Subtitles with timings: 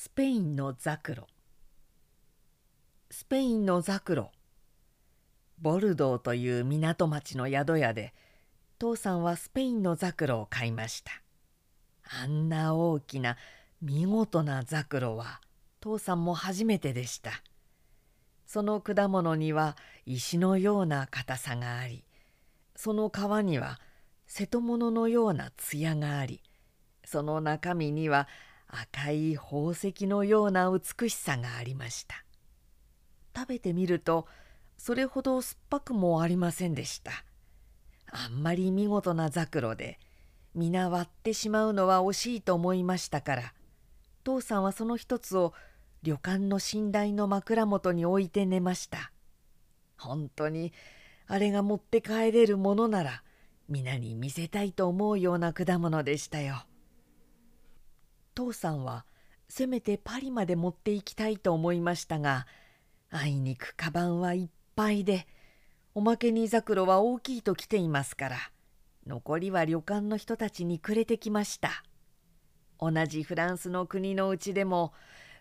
[0.00, 1.26] スペインのザクロ。
[3.10, 4.30] スペインのザクロ。
[5.60, 8.14] ボルドーという港町の宿屋で
[8.78, 11.10] 父さんはスペインのザクロを買いました。
[12.22, 13.36] あんな大きな
[13.82, 15.40] 見事なザクロは
[15.80, 17.32] 父さんも初めてでした。
[18.46, 19.76] その果物には
[20.06, 22.04] 石のような硬さがあり
[22.76, 23.80] その皮には
[24.28, 26.40] 瀬戸物のような艶があり
[27.04, 28.28] その中身には
[28.68, 32.24] 赤い宝石のような美しさがありました。
[33.34, 34.26] 食べてみると
[34.76, 37.12] それほど酸っぱくもありませんでした。
[38.10, 39.98] あんまり見事なザクロで
[40.54, 43.52] 皆割ってしまうのは惜しいと思いましたから
[44.24, 45.52] 父さんはその一つを
[46.02, 49.12] 旅館の寝台の枕元に置いて寝ました。
[49.98, 50.72] 本当に
[51.26, 53.22] あれが持って帰れるものなら
[53.68, 56.67] 皆に見せたいと思うような果物でしたよ。
[58.38, 59.04] 父さんは
[59.48, 62.46] せめてパリまで持って行きたいと思いましたが
[63.10, 65.26] あいにくカバンはいっぱいで
[65.92, 68.36] おまけにザクロは大きいと来ていますから
[69.08, 71.82] 残りは旅館の人たちにくれてきました。
[72.78, 74.92] 同じフランスの国のうちでも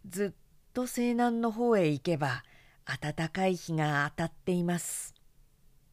[0.10, 2.44] ずっと西南の方へ行けば
[3.02, 5.14] 暖かい日が当たっています。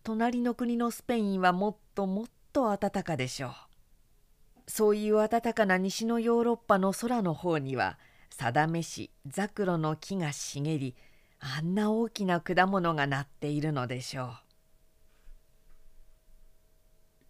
[0.04, 3.73] 隣の国のスペインはもっともっと暖かでしょう。
[4.66, 7.98] そういう暖かな西のヨーロッパの空の方には
[8.30, 10.94] 定めしザクロの木が茂り
[11.40, 14.43] あんな大きな果物がなっているのでしょう。